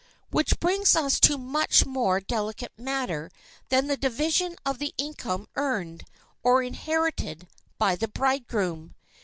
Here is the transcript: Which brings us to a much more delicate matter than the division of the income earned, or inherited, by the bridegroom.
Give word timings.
Which 0.31 0.59
brings 0.59 0.95
us 0.95 1.19
to 1.19 1.35
a 1.35 1.37
much 1.37 1.85
more 1.85 2.19
delicate 2.19 2.71
matter 2.75 3.29
than 3.69 3.85
the 3.85 3.95
division 3.95 4.55
of 4.65 4.79
the 4.79 4.95
income 4.97 5.47
earned, 5.55 6.05
or 6.41 6.63
inherited, 6.63 7.47
by 7.77 7.95
the 7.95 8.07
bridegroom. 8.07 8.95